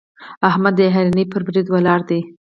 [0.49, 2.21] احمد د حيرانۍ پر بريد ولاړ دی.